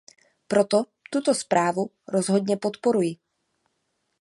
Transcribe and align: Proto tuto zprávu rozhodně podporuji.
Proto 0.47 0.83
tuto 1.09 1.33
zprávu 1.33 1.89
rozhodně 2.07 2.57
podporuji. 2.57 3.15